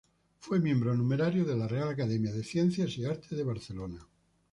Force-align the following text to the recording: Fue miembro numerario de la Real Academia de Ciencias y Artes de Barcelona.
Fue 0.39 0.59
miembro 0.59 0.95
numerario 0.95 1.45
de 1.45 1.55
la 1.55 1.67
Real 1.67 1.87
Academia 1.89 2.31
de 2.33 2.43
Ciencias 2.43 2.97
y 2.97 3.05
Artes 3.05 3.37
de 3.37 3.43
Barcelona. 3.43 4.03